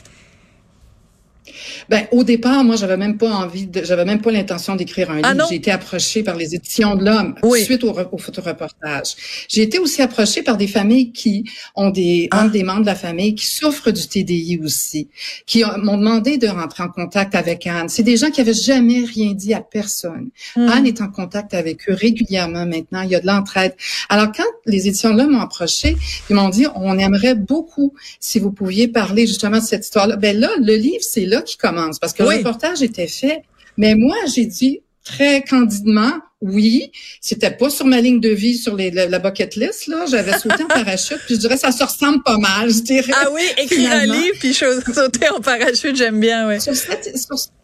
Ben, 1.90 2.08
au 2.12 2.24
départ, 2.24 2.64
moi, 2.64 2.76
j'avais 2.76 2.98
même 2.98 3.18
pas 3.18 3.30
envie 3.30 3.68
de, 3.68 3.84
j'avais 3.84 4.06
même 4.06 4.22
pas 4.22 4.32
l'intention 4.32 4.76
d'écrire 4.76 5.12
un 5.12 5.22
ah 5.24 5.34
livre. 5.34 5.48
J'ai 5.50 5.56
été 5.56 5.72
approchée 5.72 6.24
par 6.24 6.36
les 6.36 6.56
éditions 6.56 6.96
de 6.96 7.06
l'Homme 7.06 7.36
suite 7.64 7.84
au, 7.84 7.94
au 8.12 8.18
photoreportage. 8.18 9.16
J'ai 9.48 9.62
été 9.62 9.80
aussi 9.80 10.02
approchée 10.02 10.44
par 10.44 10.58
des 10.58 10.68
familles 10.68 11.12
qui 11.12 11.44
ont 11.76 11.90
des, 11.90 12.28
ah. 12.32 12.48
des 12.48 12.64
membres 12.64 12.82
de 12.82 12.86
la 12.86 12.96
famille 12.96 13.36
qui 13.36 13.46
souffrent 13.46 13.92
du 13.92 14.08
TDI 14.08 14.60
aussi, 14.64 15.10
qui 15.46 15.64
m'ont 15.78 15.98
demandé 15.98 16.38
de 16.38 16.48
rentrer 16.48 16.84
en 16.84 16.90
contact 16.90 17.36
avec 17.36 17.68
Anne. 17.68 17.90
C'est 17.90 18.04
des 18.04 18.18
gens 18.18 18.30
qui 18.30 18.42
avaient 18.42 18.54
jamais 18.54 19.04
rien 19.06 19.34
dit 19.34 19.54
à 19.54 19.62
personne. 19.62 20.30
Hmm. 20.56 20.68
Anne 20.70 20.88
est 20.88 21.02
en 21.02 21.10
contact 21.10 21.54
avec 21.54 21.90
eux 21.90 21.94
régulièrement 21.94 22.66
maintenant. 22.66 23.02
Il 23.02 23.10
y 23.10 23.16
a 23.16 23.20
de 23.20 23.28
l'entraide. 23.28 23.74
Alors, 24.10 24.32
quand 24.36 24.44
les 24.66 24.88
éditions 24.88 25.14
de 25.14 25.20
l'Homme 25.20 25.32
m'ont 25.32 25.42
approché, 25.42 25.96
ils 26.30 26.36
m'ont 26.36 26.50
dit, 26.50 26.66
on 26.76 26.98
aimerait 26.98 27.36
beaucoup 27.36 27.94
si 28.20 28.40
vous 28.40 28.52
pouviez 28.52 28.88
parler 28.88 29.28
justement 29.28 29.58
de 29.58 29.64
cette 29.64 29.86
histoire-là. 29.86 30.16
Ben 30.16 30.38
là, 30.38 30.50
le 30.60 30.76
livre, 30.76 31.02
c'est 31.02 31.26
là 31.26 31.42
qui 31.42 31.53
commence 31.58 32.00
parce 32.00 32.14
que 32.14 32.24
le 32.24 32.30
reportage 32.30 32.82
était 32.82 33.08
fait. 33.08 33.44
Mais 33.78 33.96
moi, 33.96 34.16
j'ai 34.34 34.46
dit 34.46 34.82
très 35.04 35.42
candidement, 35.42 36.14
oui, 36.44 36.92
c'était 37.22 37.52
pas 37.52 37.70
sur 37.70 37.86
ma 37.86 38.02
ligne 38.02 38.20
de 38.20 38.30
vie 38.30 38.58
sur 38.58 38.76
les, 38.76 38.92
la, 38.92 39.20
bucket 39.20 39.56
list 39.56 39.88
là. 39.88 40.06
J'avais 40.06 40.38
sauté 40.38 40.64
en 40.64 40.68
parachute, 40.68 41.20
puis 41.26 41.36
je 41.36 41.40
dirais 41.40 41.56
ça 41.56 41.72
se 41.72 41.84
ressemble 41.84 42.22
pas 42.22 42.38
mal, 42.38 42.70
je 42.70 42.82
dirais. 42.82 43.14
Ah 43.16 43.30
oui, 43.34 43.42
écrire 43.58 43.92
un 43.94 44.06
livre 44.06 44.36
puis 44.40 44.54
sauter 44.54 45.30
en 45.30 45.40
parachute, 45.40 45.96
j'aime 45.96 46.20
bien, 46.20 46.48
oui. 46.50 46.60
Sur 46.60 46.76
cette, 46.76 47.16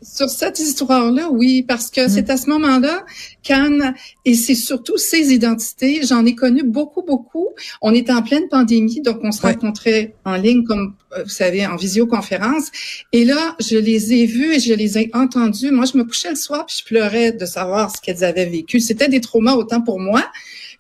sur, 0.01 0.29
cette 0.29 0.59
histoire-là, 0.59 1.29
oui, 1.29 1.61
parce 1.61 1.89
que 1.91 2.05
mm. 2.05 2.09
c'est 2.09 2.29
à 2.29 2.37
ce 2.37 2.49
moment-là 2.49 3.05
qu'Anne 3.43 3.93
et 4.23 4.33
c'est 4.33 4.55
surtout 4.55 4.97
ses 4.97 5.33
identités. 5.33 5.99
J'en 6.03 6.25
ai 6.25 6.35
connu 6.35 6.63
beaucoup, 6.63 7.03
beaucoup. 7.03 7.49
On 7.81 7.93
était 7.93 8.13
en 8.13 8.21
pleine 8.21 8.47
pandémie, 8.47 9.01
donc 9.01 9.19
on 9.23 9.33
se 9.33 9.41
rencontrait 9.41 10.13
en 10.23 10.35
ligne 10.35 10.63
comme 10.63 10.95
euh, 11.17 11.23
vous 11.23 11.29
savez, 11.29 11.65
en 11.65 11.75
visioconférence. 11.75 12.67
Et 13.13 13.25
là, 13.25 13.55
je 13.59 13.77
les 13.77 14.13
ai 14.13 14.25
vus 14.27 14.53
et 14.53 14.59
je 14.59 14.73
les 14.73 14.99
ai 14.99 15.09
entendus. 15.13 15.71
Moi, 15.71 15.85
je 15.91 15.97
me 15.97 16.03
couchais 16.03 16.29
le 16.29 16.35
soir 16.35 16.67
puis 16.67 16.77
je 16.79 16.85
pleurais 16.85 17.31
de 17.31 17.45
savoir 17.45 17.95
ce 17.95 17.99
qu'elles 17.99 18.23
avaient 18.23 18.45
vécu 18.45 18.68
c'était 18.77 19.09
des 19.09 19.21
traumas 19.21 19.53
autant 19.53 19.81
pour 19.81 19.99
moi 19.99 20.23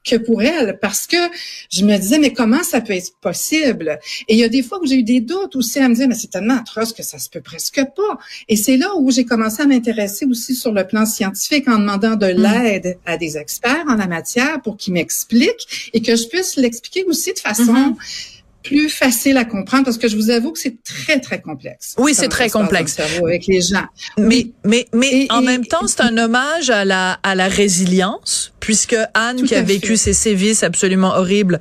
que 0.03 0.15
pour 0.15 0.41
elles, 0.41 0.77
parce 0.81 1.07
que 1.07 1.17
je 1.71 1.83
me 1.83 1.97
disais, 1.97 2.19
mais 2.19 2.33
comment 2.33 2.63
ça 2.63 2.81
peut 2.81 2.93
être 2.93 3.13
possible? 3.21 3.99
Et 4.27 4.35
il 4.35 4.39
y 4.39 4.43
a 4.43 4.49
des 4.49 4.63
fois 4.63 4.79
où 4.81 4.85
j'ai 4.85 4.95
eu 4.95 5.03
des 5.03 5.19
doutes 5.19 5.55
aussi 5.55 5.79
à 5.79 5.89
me 5.89 5.95
dire, 5.95 6.07
mais 6.07 6.15
c'est 6.15 6.29
tellement 6.29 6.57
atroce 6.57 6.93
que 6.93 7.03
ça 7.03 7.19
se 7.19 7.29
peut 7.29 7.41
presque 7.41 7.81
pas. 7.95 8.17
Et 8.47 8.55
c'est 8.55 8.77
là 8.77 8.87
où 8.97 9.11
j'ai 9.11 9.25
commencé 9.25 9.61
à 9.61 9.67
m'intéresser 9.67 10.25
aussi 10.25 10.55
sur 10.55 10.71
le 10.71 10.85
plan 10.87 11.05
scientifique 11.05 11.67
en 11.67 11.79
demandant 11.79 12.15
de 12.15 12.27
mm. 12.27 12.41
l'aide 12.41 12.97
à 13.05 13.17
des 13.17 13.37
experts 13.37 13.85
en 13.87 13.95
la 13.95 14.07
matière 14.07 14.61
pour 14.61 14.77
qu'ils 14.77 14.93
m'expliquent 14.93 15.91
et 15.93 16.01
que 16.01 16.15
je 16.15 16.27
puisse 16.27 16.55
l'expliquer 16.55 17.03
aussi 17.05 17.33
de 17.33 17.39
façon... 17.39 17.73
Mm-hmm 17.73 18.35
plus 18.63 18.89
facile 18.89 19.37
à 19.37 19.45
comprendre 19.45 19.85
parce 19.85 19.97
que 19.97 20.07
je 20.07 20.15
vous 20.15 20.29
avoue 20.29 20.51
que 20.51 20.59
c'est 20.59 20.83
très 20.83 21.19
très 21.19 21.41
complexe. 21.41 21.95
Oui, 21.97 22.13
c'est 22.13 22.27
très 22.27 22.49
complexe 22.49 22.99
avec 22.99 23.47
les 23.47 23.61
gens. 23.61 23.85
Mais 24.17 24.47
mais 24.63 24.87
mais 24.93 25.27
en 25.29 25.41
même 25.41 25.65
temps, 25.65 25.87
c'est 25.87 26.01
un 26.01 26.17
hommage 26.17 26.69
à 26.69 26.85
la 26.85 27.13
à 27.23 27.35
la 27.35 27.47
résilience 27.47 28.53
puisque 28.69 28.95
Anne 29.15 29.41
qui 29.41 29.55
a 29.55 29.63
vécu 29.63 29.97
ces 29.97 30.13
sévices 30.13 30.61
absolument 30.61 31.15
horribles 31.15 31.59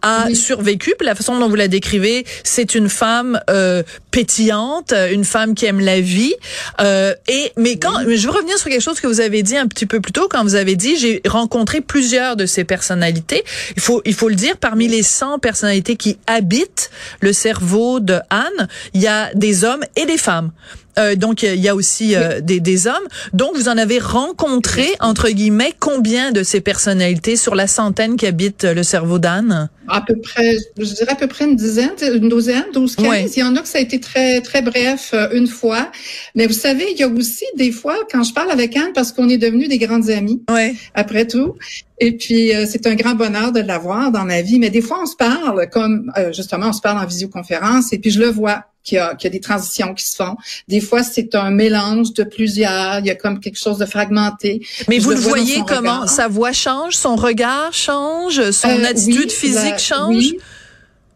a 0.00 0.32
survécu. 0.32 0.94
Puis 0.98 1.04
la 1.04 1.14
façon 1.14 1.38
dont 1.38 1.50
vous 1.50 1.54
la 1.54 1.68
décrivez, 1.68 2.24
c'est 2.44 2.74
une 2.74 2.88
femme 2.88 3.38
euh, 3.50 3.82
pétillante, 4.10 4.94
une 5.12 5.26
femme 5.26 5.54
qui 5.54 5.66
aime 5.66 5.80
la 5.80 6.00
vie. 6.00 6.32
Euh, 6.80 7.12
et 7.28 7.52
mais 7.58 7.76
quand 7.76 8.00
je 8.08 8.26
veux 8.26 8.32
revenir 8.32 8.56
sur 8.56 8.70
quelque 8.70 8.80
chose 8.80 9.00
que 9.00 9.06
vous 9.06 9.20
avez 9.20 9.42
dit 9.42 9.58
un 9.58 9.66
petit 9.66 9.84
peu 9.84 10.00
plus 10.00 10.12
tôt 10.12 10.28
quand 10.30 10.44
vous 10.44 10.54
avez 10.54 10.76
dit 10.76 10.96
j'ai 10.96 11.20
rencontré 11.26 11.82
plusieurs 11.82 12.36
de 12.36 12.46
ces 12.46 12.64
personnalités. 12.64 13.44
Il 13.76 13.82
faut 13.82 14.00
il 14.06 14.14
faut 14.14 14.30
le 14.30 14.34
dire 14.34 14.56
parmi 14.56 14.88
les 14.88 15.02
100 15.02 15.38
personnalités 15.40 15.96
qui 15.96 16.16
habite 16.26 16.90
le 17.20 17.34
cerveau 17.34 18.00
de 18.00 18.18
Anne, 18.30 18.68
il 18.94 19.02
y 19.02 19.08
a 19.08 19.30
des 19.34 19.64
hommes 19.64 19.84
et 19.94 20.06
des 20.06 20.16
femmes. 20.16 20.52
Euh, 20.98 21.14
donc 21.14 21.42
il 21.42 21.60
y 21.60 21.68
a 21.68 21.74
aussi 21.74 22.14
euh, 22.14 22.40
des, 22.40 22.60
des, 22.60 22.86
hommes. 22.86 22.94
Donc 23.32 23.54
vous 23.54 23.68
en 23.68 23.76
avez 23.76 23.98
rencontré 23.98 24.86
entre 25.00 25.28
guillemets 25.28 25.74
combien 25.78 26.32
de 26.32 26.42
ces 26.42 26.60
personnalités 26.60 27.36
sur 27.36 27.54
la 27.54 27.66
centaine 27.66 28.16
qui 28.16 28.26
habitent 28.26 28.64
le 28.64 28.82
cerveau 28.82 29.18
d'Anne? 29.18 29.68
À 29.88 30.00
peu 30.00 30.16
près, 30.16 30.56
je 30.78 30.94
dirais 30.94 31.12
à 31.12 31.14
peu 31.14 31.26
près 31.26 31.44
une 31.44 31.56
dizaine, 31.56 31.92
une 32.00 32.28
douzaine, 32.28 32.64
douze, 32.72 32.96
quinze. 32.96 33.36
Il 33.36 33.40
y 33.40 33.42
en 33.42 33.54
a 33.56 33.60
que 33.60 33.68
ça 33.68 33.78
a 33.78 33.80
été 33.80 34.00
très 34.00 34.40
très 34.40 34.62
bref 34.62 35.10
euh, 35.14 35.28
une 35.32 35.46
fois. 35.46 35.90
Mais 36.34 36.46
vous 36.46 36.52
savez, 36.52 36.86
il 36.92 36.98
y 36.98 37.02
a 37.02 37.08
aussi 37.08 37.44
des 37.56 37.72
fois 37.72 37.96
quand 38.10 38.22
je 38.22 38.32
parle 38.32 38.50
avec 38.50 38.76
Anne 38.76 38.92
parce 38.94 39.12
qu'on 39.12 39.28
est 39.28 39.38
devenus 39.38 39.68
des 39.68 39.78
grandes 39.78 40.10
amies. 40.10 40.42
Ouais. 40.50 40.74
Après 40.94 41.26
tout. 41.26 41.54
Et 41.98 42.12
puis, 42.12 42.52
c'est 42.66 42.86
un 42.86 42.94
grand 42.94 43.14
bonheur 43.14 43.52
de 43.52 43.60
l'avoir 43.60 44.12
dans 44.12 44.24
ma 44.24 44.42
vie. 44.42 44.58
Mais 44.58 44.68
des 44.68 44.82
fois, 44.82 44.98
on 45.02 45.06
se 45.06 45.16
parle, 45.16 45.68
comme 45.70 46.12
justement, 46.30 46.68
on 46.68 46.72
se 46.74 46.82
parle 46.82 47.02
en 47.02 47.06
visioconférence, 47.06 47.90
et 47.94 47.98
puis 47.98 48.10
je 48.10 48.20
le 48.20 48.28
vois 48.28 48.66
qu'il 48.86 48.96
y, 48.96 48.98
a, 48.98 49.14
qu'il 49.14 49.26
y 49.26 49.30
a 49.30 49.30
des 49.30 49.40
transitions 49.40 49.92
qui 49.92 50.06
se 50.06 50.16
font. 50.16 50.36
Des 50.68 50.80
fois, 50.80 51.02
c'est 51.02 51.34
un 51.34 51.50
mélange 51.50 52.12
de 52.14 52.22
plusieurs. 52.22 53.00
Il 53.00 53.06
y 53.06 53.10
a 53.10 53.14
comme 53.14 53.40
quelque 53.40 53.58
chose 53.58 53.78
de 53.78 53.84
fragmenté. 53.84 54.64
Mais 54.88 54.98
vous 54.98 55.10
le 55.10 55.16
voyez 55.16 55.62
comment? 55.66 56.06
sa 56.06 56.28
voix 56.28 56.52
change, 56.52 56.94
son 56.94 57.16
regard 57.16 57.72
change, 57.72 58.50
son 58.52 58.68
euh, 58.68 58.84
attitude 58.84 59.32
physique 59.32 59.75
change. 59.78 60.14
Oui, 60.14 60.38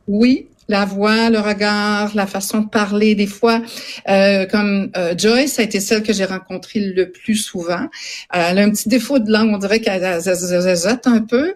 oui, 0.06 0.46
la 0.68 0.84
voix, 0.84 1.30
le 1.30 1.40
regard, 1.40 2.14
la 2.14 2.26
façon 2.26 2.60
de 2.60 2.68
parler. 2.68 3.14
Des 3.14 3.26
fois, 3.26 3.60
euh, 4.08 4.46
comme 4.46 4.90
euh, 4.96 5.14
Joyce, 5.16 5.58
a 5.58 5.62
été 5.62 5.80
celle 5.80 6.02
que 6.02 6.12
j'ai 6.12 6.24
rencontrée 6.24 6.80
le 6.80 7.10
plus 7.10 7.36
souvent. 7.36 7.88
elle 8.32 8.58
a 8.58 8.62
un 8.62 8.70
petit 8.70 8.88
défaut 8.88 9.18
de 9.18 9.30
langue, 9.30 9.50
on 9.52 9.58
dirait 9.58 9.80
qu'elle 9.80 10.20
zazote 10.20 11.06
un 11.06 11.20
peu. 11.20 11.54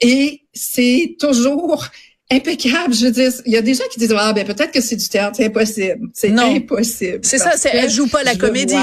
et 0.00 0.42
c'est 0.52 1.16
toujours 1.18 1.88
impeccable. 2.30 2.94
Je 2.94 3.06
veux 3.06 3.12
dire, 3.12 3.32
il 3.46 3.52
y 3.52 3.56
a 3.56 3.62
des 3.62 3.74
gens 3.74 3.84
qui 3.90 3.98
disent 3.98 4.14
ah 4.16 4.32
ben 4.32 4.46
peut-être 4.46 4.72
que 4.72 4.80
c'est 4.80 4.96
du 4.96 5.08
théâtre, 5.08 5.36
c'est 5.36 5.46
impossible, 5.46 6.08
c'est 6.12 6.30
impossible. 6.30 7.20
C'est 7.22 7.38
ça, 7.38 7.52
c'est 7.56 7.70
elle 7.72 7.90
joue 7.90 8.08
pas 8.08 8.22
la 8.22 8.34
comédie. 8.34 8.74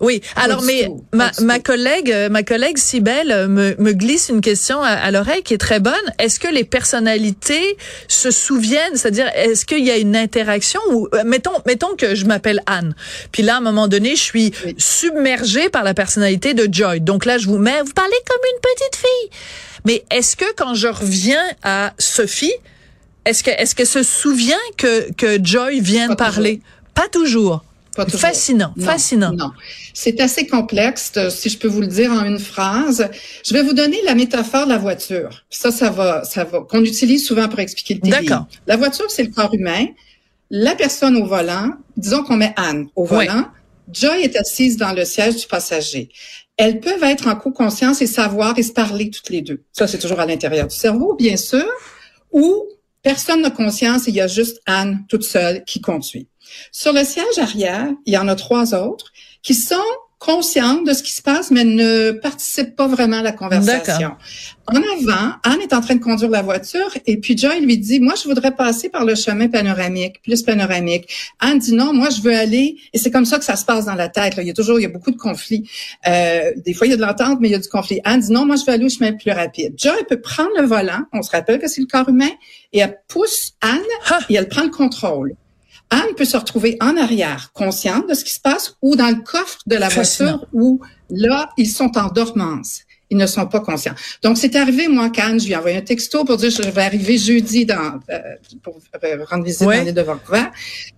Oui. 0.00 0.22
Alors, 0.34 0.62
mais 0.62 0.88
ma, 1.12 1.30
ma 1.40 1.58
collègue, 1.58 2.14
ma 2.30 2.42
collègue 2.42 2.78
Sibelle 2.78 3.48
me, 3.48 3.74
me 3.78 3.92
glisse 3.92 4.30
une 4.30 4.40
question 4.40 4.82
à, 4.82 5.10
l'oreille 5.10 5.42
qui 5.42 5.54
est 5.54 5.58
très 5.58 5.78
bonne. 5.78 5.94
Est-ce 6.18 6.40
que 6.40 6.48
les 6.48 6.64
personnalités 6.64 7.76
se 8.08 8.30
souviennent, 8.30 8.96
c'est-à-dire 8.96 9.30
est-ce 9.34 9.66
qu'il 9.66 9.84
y 9.84 9.90
a 9.90 9.98
une 9.98 10.16
interaction 10.16 10.80
ou 10.90 11.08
euh, 11.14 11.22
mettons, 11.24 11.52
mettons 11.66 11.94
que 11.96 12.14
je 12.14 12.24
m'appelle 12.24 12.62
Anne, 12.66 12.94
puis 13.32 13.42
là 13.42 13.54
à 13.54 13.58
un 13.58 13.60
moment 13.60 13.88
donné 13.88 14.16
je 14.16 14.22
suis 14.22 14.52
submergée 14.78 15.68
par 15.68 15.84
la 15.84 15.94
personnalité 15.94 16.54
de 16.54 16.72
Joy. 16.72 17.00
Donc 17.00 17.26
là 17.26 17.38
je 17.38 17.46
vous 17.46 17.58
mets, 17.58 17.82
vous 17.82 17.92
parlez 17.92 18.16
comme 18.26 18.40
une 18.54 18.60
petite 18.60 18.96
fille. 18.96 19.40
Mais 19.84 20.04
est-ce 20.10 20.36
que 20.36 20.44
quand 20.56 20.74
je 20.74 20.88
reviens 20.88 21.42
à 21.62 21.92
Sophie, 21.98 22.52
est-ce 23.24 23.42
que 23.42 23.50
est-ce 23.50 23.74
qu'elle 23.74 23.86
se 23.86 24.02
souvient 24.02 24.56
que 24.76 25.12
que 25.12 25.38
Joy 25.42 25.80
vient 25.80 26.08
de 26.08 26.14
parler 26.14 26.60
Pas 26.94 27.08
toujours. 27.08 27.58
Pas 27.58 27.58
toujours. 27.58 27.64
Fascinant, 27.94 28.72
fascinant. 28.78 29.32
Non, 29.32 29.50
c'est 29.94 30.20
assez 30.20 30.46
complexe, 30.46 31.12
euh, 31.16 31.28
si 31.28 31.48
je 31.48 31.58
peux 31.58 31.68
vous 31.68 31.80
le 31.80 31.86
dire 31.88 32.12
en 32.12 32.24
une 32.24 32.38
phrase. 32.38 33.08
Je 33.44 33.52
vais 33.52 33.62
vous 33.62 33.72
donner 33.72 33.98
la 34.04 34.14
métaphore 34.14 34.64
de 34.64 34.70
la 34.70 34.78
voiture. 34.78 35.44
Ça, 35.50 35.70
ça 35.72 35.90
va, 35.90 36.24
ça 36.24 36.44
va, 36.44 36.60
qu'on 36.60 36.84
utilise 36.84 37.26
souvent 37.26 37.48
pour 37.48 37.58
expliquer 37.58 37.94
le 37.94 38.00
TDI. 38.00 38.10
D'accord. 38.10 38.46
La 38.66 38.76
voiture, 38.76 39.10
c'est 39.10 39.24
le 39.24 39.30
corps 39.30 39.52
humain. 39.52 39.86
La 40.50 40.74
personne 40.74 41.16
au 41.16 41.26
volant, 41.26 41.72
disons 41.96 42.22
qu'on 42.22 42.36
met 42.36 42.52
Anne 42.56 42.88
au 42.96 43.04
volant. 43.04 43.46
Joy 43.92 44.22
est 44.22 44.36
assise 44.36 44.76
dans 44.76 44.92
le 44.92 45.04
siège 45.04 45.36
du 45.36 45.46
passager 45.46 46.10
elles 46.60 46.78
peuvent 46.78 47.02
être 47.04 47.26
en 47.26 47.36
co-conscience 47.36 48.02
et 48.02 48.06
savoir 48.06 48.58
et 48.58 48.62
se 48.62 48.72
parler 48.72 49.08
toutes 49.08 49.30
les 49.30 49.40
deux. 49.40 49.64
Ça, 49.72 49.86
c'est 49.86 49.96
toujours 49.96 50.20
à 50.20 50.26
l'intérieur 50.26 50.68
du 50.68 50.76
cerveau, 50.76 51.14
bien 51.14 51.38
sûr, 51.38 51.64
ou 52.32 52.66
personne 53.00 53.40
n'a 53.40 53.50
conscience 53.50 54.06
et 54.06 54.10
il 54.10 54.16
y 54.16 54.20
a 54.20 54.26
juste 54.26 54.60
Anne 54.66 55.06
toute 55.08 55.22
seule 55.22 55.64
qui 55.64 55.80
conduit. 55.80 56.28
Sur 56.72 56.92
le 56.92 57.04
siège 57.04 57.38
arrière, 57.38 57.88
il 58.06 58.14
y 58.14 58.18
en 58.18 58.28
a 58.28 58.34
trois 58.34 58.74
autres 58.74 59.12
qui 59.42 59.54
sont 59.54 59.76
consciente 60.20 60.86
de 60.86 60.92
ce 60.92 61.02
qui 61.02 61.12
se 61.12 61.22
passe, 61.22 61.50
mais 61.50 61.64
ne 61.64 62.12
participe 62.12 62.76
pas 62.76 62.86
vraiment 62.86 63.20
à 63.20 63.22
la 63.22 63.32
conversation. 63.32 64.12
En 64.66 64.76
avant, 64.76 65.32
Anne 65.42 65.62
est 65.62 65.72
en 65.72 65.80
train 65.80 65.94
de 65.94 66.00
conduire 66.00 66.28
la 66.28 66.42
voiture 66.42 66.94
et 67.06 67.16
puis 67.18 67.36
Joy 67.36 67.62
lui 67.62 67.78
dit, 67.78 68.00
moi, 68.00 68.12
je 68.22 68.28
voudrais 68.28 68.54
passer 68.54 68.90
par 68.90 69.06
le 69.06 69.14
chemin 69.14 69.48
panoramique, 69.48 70.20
plus 70.22 70.42
panoramique. 70.42 71.08
Anne 71.40 71.58
dit 71.58 71.72
non, 71.72 71.94
moi, 71.94 72.10
je 72.10 72.20
veux 72.20 72.36
aller, 72.36 72.76
et 72.92 72.98
c'est 72.98 73.10
comme 73.10 73.24
ça 73.24 73.38
que 73.38 73.46
ça 73.46 73.56
se 73.56 73.64
passe 73.64 73.86
dans 73.86 73.94
la 73.94 74.10
tête. 74.10 74.36
Là. 74.36 74.42
Il 74.42 74.46
y 74.46 74.50
a 74.50 74.54
toujours, 74.54 74.78
il 74.78 74.82
y 74.82 74.86
a 74.86 74.90
beaucoup 74.90 75.10
de 75.10 75.16
conflits. 75.16 75.68
Euh, 76.06 76.52
des 76.66 76.74
fois, 76.74 76.86
il 76.86 76.90
y 76.90 76.92
a 76.92 76.96
de 76.96 77.02
l'entente, 77.02 77.38
mais 77.40 77.48
il 77.48 77.52
y 77.52 77.54
a 77.54 77.58
du 77.58 77.68
conflit. 77.68 78.00
Anne 78.04 78.20
dit 78.20 78.30
non, 78.30 78.44
moi, 78.44 78.56
je 78.56 78.64
veux 78.66 78.74
aller 78.74 78.84
au 78.84 78.90
chemin 78.90 79.12
plus 79.14 79.32
rapide. 79.32 79.72
Joy 79.78 80.04
peut 80.06 80.20
prendre 80.20 80.50
le 80.58 80.66
volant, 80.66 81.00
on 81.14 81.22
se 81.22 81.30
rappelle 81.30 81.58
que 81.58 81.66
c'est 81.66 81.80
le 81.80 81.86
corps 81.86 82.10
humain, 82.10 82.30
et 82.74 82.80
elle 82.80 82.98
pousse 83.08 83.52
Anne 83.62 83.78
et 84.28 84.34
elle 84.34 84.48
prend 84.48 84.64
le 84.64 84.70
contrôle. 84.70 85.34
Anne 85.90 86.14
peut 86.16 86.24
se 86.24 86.36
retrouver 86.36 86.76
en 86.80 86.96
arrière, 86.96 87.50
consciente 87.52 88.08
de 88.08 88.14
ce 88.14 88.24
qui 88.24 88.32
se 88.32 88.40
passe, 88.40 88.76
ou 88.80 88.96
dans 88.96 89.08
le 89.08 89.22
coffre 89.22 89.58
de 89.66 89.76
la 89.76 89.88
voiture 89.88 90.46
où 90.52 90.80
là, 91.10 91.50
ils 91.56 91.68
sont 91.68 91.96
en 91.98 92.08
dormance. 92.08 92.82
Ils 93.12 93.16
ne 93.16 93.26
sont 93.26 93.46
pas 93.46 93.58
conscients. 93.58 93.94
Donc, 94.22 94.38
c'est 94.38 94.54
arrivé, 94.54 94.86
moi, 94.86 95.10
qu'Anne, 95.10 95.40
je 95.40 95.46
lui 95.46 95.52
ai 95.52 95.56
envoyé 95.56 95.76
un 95.76 95.82
texto 95.82 96.24
pour 96.24 96.36
dire 96.36 96.50
je 96.50 96.62
vais 96.62 96.82
arriver 96.82 97.18
jeudi 97.18 97.66
dans, 97.66 97.98
euh, 98.08 98.18
pour 98.62 98.78
rendre 99.28 99.44
visite 99.44 99.62
dans 99.62 99.70
l'île 99.70 99.92
de 99.92 100.00
Vancouver. 100.00 100.44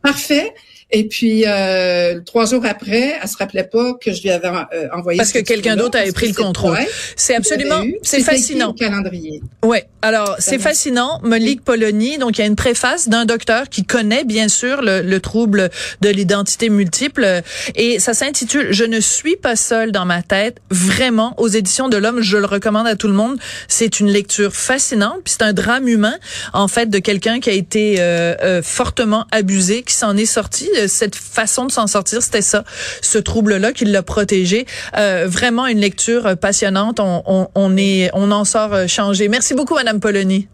Parfait. 0.02 0.52
Et 0.94 1.08
puis 1.08 1.44
euh, 1.46 2.20
trois 2.20 2.44
jours 2.44 2.64
après, 2.66 3.14
elle 3.20 3.28
se 3.28 3.38
rappelait 3.38 3.64
pas 3.64 3.94
que 3.94 4.12
je 4.12 4.22
lui 4.22 4.30
avais 4.30 4.48
euh, 4.48 4.88
envoyé. 4.92 5.16
Parce 5.16 5.32
que 5.32 5.38
quelqu'un 5.38 5.74
d'autre 5.74 5.98
avait 5.98 6.12
pris 6.12 6.28
le 6.28 6.34
contrôle. 6.34 6.78
C'est 7.16 7.34
absolument, 7.34 7.82
c'est 8.02 8.20
fascinant. 8.20 8.74
Calendrier. 8.74 9.42
Ouais. 9.64 9.88
Alors 10.02 10.36
c'est 10.38 10.58
fascinant. 10.58 11.18
Monique 11.22 11.64
Polony, 11.64 12.18
donc 12.18 12.36
il 12.36 12.42
y 12.42 12.44
a 12.44 12.46
une 12.46 12.56
préface 12.56 13.08
d'un 13.08 13.24
docteur 13.24 13.70
qui 13.70 13.84
connaît 13.84 14.24
bien 14.24 14.48
sûr 14.48 14.82
le, 14.82 15.00
le 15.00 15.20
trouble 15.20 15.70
de 16.02 16.08
l'identité 16.10 16.68
multiple 16.68 17.42
et 17.74 17.98
ça 17.98 18.12
s'intitule 18.12 18.68
Je 18.72 18.84
ne 18.84 19.00
suis 19.00 19.36
pas 19.36 19.56
seule 19.56 19.92
dans 19.92 20.04
ma 20.04 20.22
tête. 20.22 20.58
Vraiment 20.70 21.34
aux 21.38 21.48
éditions 21.48 21.88
de 21.88 21.96
l'Homme, 21.96 22.20
je 22.20 22.36
le 22.36 22.46
recommande 22.46 22.86
à 22.86 22.96
tout 22.96 23.08
le 23.08 23.14
monde. 23.14 23.38
C'est 23.66 24.00
une 24.00 24.08
lecture 24.08 24.54
fascinante. 24.54 25.20
Puis 25.24 25.34
c'est 25.38 25.44
un 25.44 25.54
drame 25.54 25.88
humain 25.88 26.16
en 26.52 26.68
fait 26.68 26.90
de 26.90 26.98
quelqu'un 26.98 27.40
qui 27.40 27.48
a 27.48 27.54
été 27.54 27.96
euh, 27.98 28.34
euh 28.42 28.62
fortement 28.62 29.26
abusé, 29.30 29.82
qui 29.82 29.94
s'en 29.94 30.16
est 30.16 30.26
sorti 30.26 30.68
cette 30.86 31.16
façon 31.16 31.66
de 31.66 31.72
s'en 31.72 31.86
sortir, 31.86 32.22
c'était 32.22 32.42
ça, 32.42 32.64
ce 33.00 33.18
trouble-là 33.18 33.72
qui 33.72 33.84
l'a 33.84 34.02
protégé. 34.02 34.66
Euh, 34.96 35.26
vraiment 35.28 35.66
une 35.66 35.78
lecture 35.78 36.36
passionnante. 36.36 37.00
On, 37.00 37.22
on, 37.26 37.48
on, 37.54 37.76
est, 37.76 38.10
on 38.14 38.30
en 38.30 38.44
sort 38.44 38.72
euh, 38.74 38.86
changé. 38.86 39.28
Merci 39.28 39.54
beaucoup, 39.54 39.74
Madame 39.74 40.00
Polony. 40.00 40.48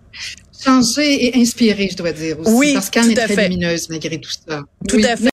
Changé 0.64 1.26
et 1.26 1.40
inspiré, 1.40 1.88
je 1.90 1.96
dois 1.96 2.10
dire 2.10 2.40
aussi. 2.40 2.50
Oui, 2.52 2.74
parce 2.74 2.90
qu'elle 2.90 3.12
est 3.12 3.14
très 3.14 3.48
lumineuse 3.48 3.88
malgré 3.90 4.20
tout 4.20 4.30
ça. 4.48 4.62
Tout 4.88 5.00
à 5.04 5.16
fait. 5.16 5.22